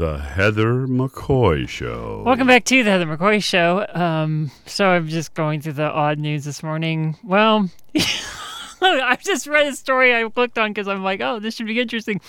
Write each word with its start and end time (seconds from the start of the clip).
The 0.00 0.16
Heather 0.16 0.86
McCoy 0.86 1.68
Show. 1.68 2.22
Welcome 2.24 2.46
back 2.46 2.64
to 2.64 2.82
the 2.82 2.90
Heather 2.90 3.04
McCoy 3.04 3.44
Show. 3.44 3.86
Um, 3.92 4.50
so 4.64 4.86
I'm 4.86 5.08
just 5.08 5.34
going 5.34 5.60
through 5.60 5.74
the 5.74 5.90
odd 5.90 6.18
news 6.18 6.46
this 6.46 6.62
morning. 6.62 7.18
Well, 7.22 7.68
I've 8.80 9.20
just 9.20 9.46
read 9.46 9.66
a 9.66 9.76
story 9.76 10.16
I 10.16 10.26
clicked 10.30 10.56
on 10.56 10.70
because 10.70 10.88
I'm 10.88 11.04
like, 11.04 11.20
oh, 11.20 11.38
this 11.38 11.56
should 11.56 11.66
be 11.66 11.78
interesting. 11.78 12.22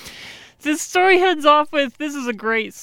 This 0.60 0.82
story 0.82 1.18
heads 1.20 1.46
off 1.46 1.72
with 1.72 1.98
this 1.98 2.14
is 2.14 2.28
a 2.28 2.34
great 2.34 2.76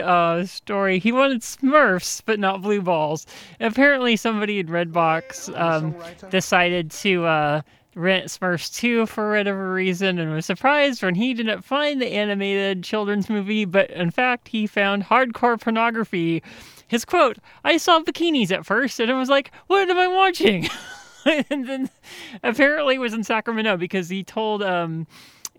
uh, 0.00 0.44
story. 0.44 1.00
He 1.00 1.10
wanted 1.10 1.40
Smurfs, 1.40 2.22
but 2.24 2.38
not 2.38 2.62
blue 2.62 2.80
balls. 2.80 3.26
Apparently, 3.58 4.14
somebody 4.14 4.60
in 4.60 4.68
Redbox 4.68 5.60
um, 5.60 5.96
decided 6.30 6.92
to. 6.92 7.24
Uh, 7.24 7.62
rent 7.96 8.26
Smurfs 8.26 8.72
2 8.76 9.06
for 9.06 9.32
whatever 9.32 9.72
reason 9.72 10.18
and 10.18 10.32
was 10.32 10.46
surprised 10.46 11.02
when 11.02 11.14
he 11.14 11.34
didn't 11.34 11.62
find 11.62 12.00
the 12.00 12.12
animated 12.12 12.84
children's 12.84 13.30
movie, 13.30 13.64
but 13.64 13.90
in 13.90 14.10
fact, 14.10 14.48
he 14.48 14.66
found 14.66 15.04
hardcore 15.04 15.60
pornography. 15.60 16.42
His 16.86 17.04
quote, 17.04 17.38
I 17.64 17.78
saw 17.78 18.00
bikinis 18.00 18.52
at 18.52 18.66
first 18.66 19.00
and 19.00 19.10
I 19.10 19.18
was 19.18 19.30
like, 19.30 19.50
what 19.66 19.88
am 19.88 19.98
I 19.98 20.06
watching? 20.06 20.68
and 21.24 21.66
then 21.66 21.90
apparently 22.44 22.98
was 22.98 23.14
in 23.14 23.24
Sacramento 23.24 23.78
because 23.78 24.10
he 24.10 24.22
told 24.22 24.62
um, 24.62 25.06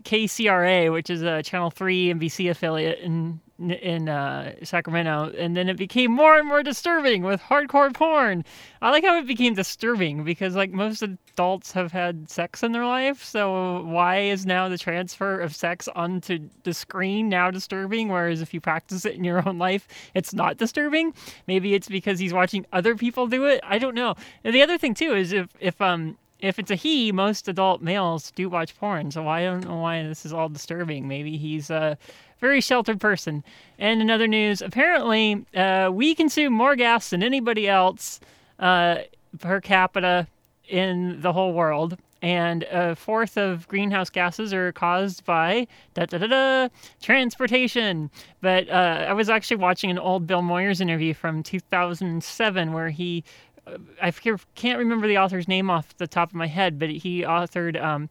KCRA, 0.03 0.91
which 0.91 1.09
is 1.09 1.21
a 1.21 1.43
Channel 1.43 1.69
3 1.71 2.13
NBC 2.13 2.49
affiliate 2.49 2.99
in 2.99 3.39
in 3.59 4.07
uh, 4.07 4.53
Sacramento, 4.63 5.33
and 5.38 5.57
then 5.57 5.67
it 5.67 5.77
became 5.77 6.11
more 6.11 6.38
and 6.38 6.47
more 6.47 6.61
disturbing 6.61 7.23
with 7.23 7.41
hardcore 7.41 7.91
porn. 7.93 8.45
I 8.81 8.91
like 8.91 9.03
how 9.03 9.17
it 9.17 9.25
became 9.25 9.55
disturbing 9.55 10.23
because 10.23 10.55
like 10.55 10.71
most 10.71 11.02
adults 11.02 11.71
have 11.71 11.91
had 11.91 12.29
sex 12.29 12.61
in 12.61 12.71
their 12.71 12.85
life, 12.85 13.23
so 13.23 13.81
why 13.83 14.19
is 14.19 14.45
now 14.45 14.69
the 14.69 14.77
transfer 14.77 15.39
of 15.39 15.55
sex 15.55 15.88
onto 15.95 16.49
the 16.63 16.73
screen 16.73 17.29
now 17.29 17.49
disturbing? 17.49 18.09
Whereas 18.09 18.41
if 18.41 18.53
you 18.53 18.61
practice 18.61 19.05
it 19.05 19.16
in 19.16 19.23
your 19.23 19.47
own 19.47 19.57
life, 19.57 19.88
it's 20.13 20.33
not 20.33 20.57
disturbing. 20.57 21.13
Maybe 21.47 21.73
it's 21.73 21.89
because 21.89 22.19
he's 22.19 22.33
watching 22.33 22.66
other 22.73 22.95
people 22.95 23.25
do 23.25 23.45
it. 23.45 23.61
I 23.63 23.79
don't 23.79 23.95
know. 23.95 24.16
And 24.44 24.53
the 24.53 24.61
other 24.61 24.77
thing 24.77 24.94
too 24.94 25.16
is 25.16 25.31
if 25.31 25.47
if 25.59 25.81
um 25.81 26.17
if 26.39 26.59
it's 26.59 26.71
a 26.71 26.75
he, 26.75 27.11
most 27.11 27.47
adult 27.47 27.81
males 27.81 28.31
do 28.31 28.49
watch 28.49 28.77
porn. 28.77 29.11
So 29.11 29.27
I 29.27 29.43
don't 29.43 29.66
know 29.66 29.77
why 29.77 30.03
this 30.03 30.25
is 30.25 30.33
all 30.33 30.49
disturbing. 30.49 31.07
Maybe 31.07 31.38
he's 31.38 31.69
a 31.69 31.97
very 32.39 32.61
sheltered 32.61 32.99
person. 32.99 33.44
And 33.79 34.02
in 34.02 34.09
other 34.09 34.27
news, 34.27 34.61
apparently 34.61 35.45
uh, 35.55 35.89
we 35.91 36.13
consume 36.13 36.53
more 36.53 36.75
gas 36.75 37.09
than 37.09 37.23
anybody 37.23 37.67
else 37.67 38.19
uh, 38.59 38.99
per 39.39 39.61
capita 39.61 40.27
in 40.67 41.21
the 41.21 41.33
whole 41.33 41.53
world. 41.53 41.97
And 42.21 42.63
a 42.63 42.95
fourth 42.95 43.38
of 43.38 43.67
greenhouse 43.67 44.09
gases 44.09 44.51
are 44.51 44.72
caused 44.72 45.23
by 45.23 45.67
da 45.94 46.05
da 46.05 46.17
da 46.17 46.27
da 46.27 46.69
transportation. 46.99 48.09
But 48.41 48.67
uh, 48.69 49.05
I 49.07 49.13
was 49.13 49.29
actually 49.29 49.57
watching 49.57 49.91
an 49.91 49.99
old 49.99 50.25
Bill 50.25 50.41
Moyers 50.41 50.81
interview 50.81 51.13
from 51.13 51.44
2007 51.44 52.73
where 52.73 52.89
he 52.89 53.23
I 54.01 54.11
can't 54.11 54.79
remember 54.79 55.07
the 55.07 55.17
author's 55.17 55.47
name 55.47 55.69
off 55.69 55.95
the 55.97 56.07
top 56.07 56.29
of 56.29 56.35
my 56.35 56.47
head, 56.47 56.79
but 56.79 56.89
he 56.89 57.21
authored 57.21 57.81
um, 57.81 58.09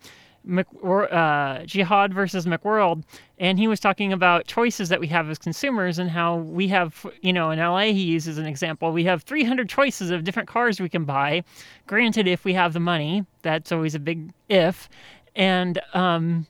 uh, 0.48 1.64
Jihad 1.64 2.14
versus 2.14 2.46
McWorld, 2.46 3.02
and 3.38 3.58
he 3.58 3.66
was 3.66 3.80
talking 3.80 4.12
about 4.12 4.46
choices 4.46 4.88
that 4.88 5.00
we 5.00 5.06
have 5.08 5.28
as 5.28 5.38
consumers 5.38 5.98
and 5.98 6.10
how 6.10 6.36
we 6.36 6.68
have, 6.68 7.04
you 7.20 7.32
know, 7.32 7.50
in 7.50 7.58
LA, 7.58 7.86
he 7.86 8.02
uses 8.04 8.38
an 8.38 8.46
example. 8.46 8.92
We 8.92 9.04
have 9.04 9.22
300 9.22 9.68
choices 9.68 10.10
of 10.10 10.24
different 10.24 10.48
cars 10.48 10.80
we 10.80 10.88
can 10.88 11.04
buy. 11.04 11.42
Granted, 11.86 12.28
if 12.28 12.44
we 12.44 12.54
have 12.54 12.72
the 12.72 12.80
money, 12.80 13.24
that's 13.42 13.72
always 13.72 13.94
a 13.94 13.98
big 13.98 14.32
if. 14.48 14.88
And 15.34 15.80
um, 15.94 16.46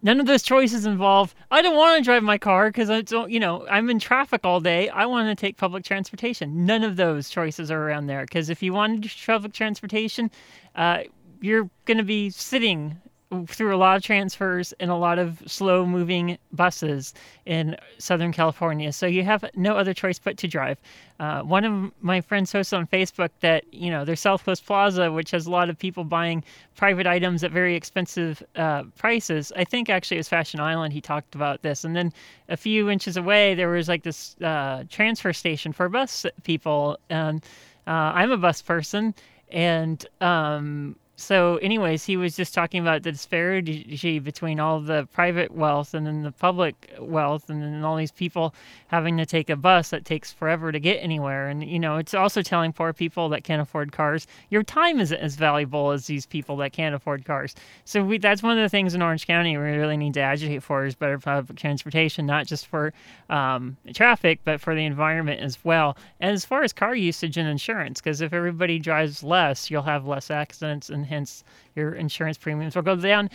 None 0.00 0.20
of 0.20 0.26
those 0.26 0.42
choices 0.42 0.86
involve, 0.86 1.34
I 1.50 1.60
don't 1.60 1.76
want 1.76 1.98
to 1.98 2.04
drive 2.04 2.22
my 2.22 2.38
car 2.38 2.68
because 2.70 2.88
I 2.88 3.00
don't, 3.02 3.30
you 3.30 3.40
know, 3.40 3.66
I'm 3.68 3.90
in 3.90 3.98
traffic 3.98 4.42
all 4.44 4.60
day. 4.60 4.88
I 4.90 5.06
want 5.06 5.28
to 5.28 5.34
take 5.34 5.56
public 5.56 5.84
transportation. 5.84 6.64
None 6.64 6.84
of 6.84 6.96
those 6.96 7.28
choices 7.28 7.70
are 7.70 7.82
around 7.82 8.06
there 8.06 8.22
because 8.22 8.48
if 8.48 8.62
you 8.62 8.72
want 8.72 9.02
to 9.02 9.08
do 9.08 9.14
public 9.26 9.52
transportation, 9.52 10.30
uh, 10.76 11.00
you're 11.40 11.68
going 11.84 11.98
to 11.98 12.04
be 12.04 12.30
sitting 12.30 12.96
through 13.46 13.74
a 13.74 13.76
lot 13.76 13.96
of 13.96 14.02
transfers 14.02 14.72
and 14.80 14.90
a 14.90 14.94
lot 14.94 15.18
of 15.18 15.42
slow 15.46 15.84
moving 15.84 16.38
buses 16.52 17.12
in 17.44 17.76
Southern 17.98 18.32
California. 18.32 18.90
So 18.92 19.06
you 19.06 19.22
have 19.22 19.44
no 19.54 19.76
other 19.76 19.92
choice 19.92 20.18
but 20.18 20.38
to 20.38 20.48
drive. 20.48 20.78
Uh, 21.20 21.42
one 21.42 21.64
of 21.64 21.92
my 22.00 22.22
friends 22.22 22.52
posted 22.52 22.78
on 22.78 22.86
Facebook 22.86 23.28
that, 23.40 23.64
you 23.72 23.90
know, 23.90 24.04
there's 24.04 24.20
South 24.20 24.44
Coast 24.44 24.64
Plaza, 24.64 25.12
which 25.12 25.30
has 25.32 25.46
a 25.46 25.50
lot 25.50 25.68
of 25.68 25.78
people 25.78 26.04
buying 26.04 26.42
private 26.76 27.06
items 27.06 27.44
at 27.44 27.50
very 27.50 27.74
expensive 27.74 28.42
uh, 28.56 28.84
prices. 28.96 29.52
I 29.56 29.64
think 29.64 29.90
actually 29.90 30.16
it 30.16 30.20
was 30.20 30.28
Fashion 30.28 30.60
Island, 30.60 30.94
he 30.94 31.00
talked 31.00 31.34
about 31.34 31.60
this. 31.60 31.84
And 31.84 31.94
then 31.94 32.12
a 32.48 32.56
few 32.56 32.88
inches 32.88 33.16
away, 33.18 33.54
there 33.54 33.68
was 33.68 33.88
like 33.88 34.04
this 34.04 34.36
uh, 34.40 34.84
transfer 34.88 35.34
station 35.34 35.72
for 35.72 35.88
bus 35.90 36.24
people. 36.44 36.98
And 37.10 37.44
uh, 37.86 38.12
I'm 38.14 38.30
a 38.30 38.38
bus 38.38 38.62
person. 38.62 39.14
And, 39.50 40.06
um, 40.22 40.96
so 41.20 41.56
anyways 41.56 42.04
he 42.04 42.16
was 42.16 42.36
just 42.36 42.54
talking 42.54 42.80
about 42.80 43.02
the 43.02 43.10
disparity 43.10 44.20
between 44.20 44.60
all 44.60 44.78
the 44.78 45.08
private 45.12 45.50
wealth 45.50 45.92
and 45.92 46.06
then 46.06 46.22
the 46.22 46.30
public 46.30 46.92
wealth 47.00 47.50
and 47.50 47.60
then 47.60 47.82
all 47.82 47.96
these 47.96 48.12
people 48.12 48.54
having 48.86 49.16
to 49.16 49.26
take 49.26 49.50
a 49.50 49.56
bus 49.56 49.90
that 49.90 50.04
takes 50.04 50.32
forever 50.32 50.70
to 50.70 50.78
get 50.78 50.94
anywhere. 50.98 51.48
And 51.48 51.64
you 51.64 51.80
know 51.80 51.96
it's 51.96 52.14
also 52.14 52.40
telling 52.40 52.72
poor 52.72 52.92
people 52.92 53.28
that 53.30 53.42
can't 53.42 53.60
afford 53.60 53.90
cars 53.90 54.28
your 54.48 54.62
time 54.62 55.00
isn't 55.00 55.18
as 55.18 55.34
valuable 55.34 55.90
as 55.90 56.06
these 56.06 56.24
people 56.24 56.56
that 56.58 56.72
can't 56.72 56.94
afford 56.94 57.24
cars. 57.24 57.56
So 57.84 58.04
we, 58.04 58.18
that's 58.18 58.44
one 58.44 58.56
of 58.56 58.62
the 58.62 58.68
things 58.68 58.94
in 58.94 59.02
orange 59.02 59.26
county 59.26 59.56
we 59.56 59.64
really 59.64 59.96
need 59.96 60.14
to 60.14 60.20
agitate 60.20 60.62
for 60.62 60.84
is 60.84 60.94
better 60.94 61.18
public 61.18 61.58
transportation 61.58 62.26
not 62.26 62.46
just 62.46 62.68
for 62.68 62.92
um, 63.28 63.76
traffic 63.92 64.38
but 64.44 64.60
for 64.60 64.76
the 64.76 64.84
environment 64.84 65.40
as 65.40 65.58
well. 65.64 65.96
And 66.20 66.30
as 66.30 66.44
far 66.44 66.62
as 66.62 66.72
car 66.72 66.94
usage 66.94 67.36
and 67.36 67.48
insurance 67.48 68.00
because 68.00 68.20
if 68.20 68.32
everybody 68.32 68.78
drives 68.78 69.24
less 69.24 69.68
you'll 69.68 69.82
have 69.82 70.06
less 70.06 70.30
accidents 70.30 70.88
and 70.88 71.07
hence 71.08 71.44
your 71.74 71.94
insurance 71.94 72.38
premiums 72.38 72.76
will 72.76 72.82
go 72.82 72.96
down. 72.96 73.30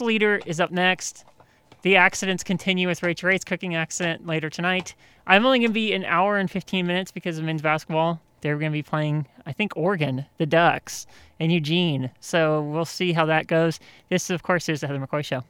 Leader 0.00 0.40
is 0.46 0.60
up 0.60 0.70
next. 0.70 1.24
The 1.82 1.96
accidents 1.96 2.42
continue 2.42 2.88
with 2.88 3.02
Rachael 3.02 3.28
Ray's 3.28 3.44
cooking 3.44 3.74
accident 3.76 4.26
later 4.26 4.50
tonight. 4.50 4.94
I'm 5.26 5.46
only 5.46 5.60
going 5.60 5.70
to 5.70 5.74
be 5.74 5.92
an 5.92 6.04
hour 6.04 6.36
and 6.36 6.50
15 6.50 6.86
minutes 6.86 7.12
because 7.12 7.38
of 7.38 7.44
men's 7.44 7.62
basketball. 7.62 8.20
They're 8.40 8.56
going 8.56 8.72
to 8.72 8.76
be 8.76 8.82
playing, 8.82 9.26
I 9.46 9.52
think, 9.52 9.76
Oregon, 9.76 10.26
the 10.38 10.46
Ducks, 10.46 11.06
and 11.38 11.52
Eugene. 11.52 12.10
So 12.20 12.62
we'll 12.62 12.84
see 12.84 13.12
how 13.12 13.26
that 13.26 13.46
goes. 13.46 13.78
This, 14.08 14.30
of 14.30 14.42
course, 14.42 14.68
is 14.68 14.80
the 14.80 14.86
Heather 14.86 14.98
McCoy 14.98 15.24
Show. 15.24 15.44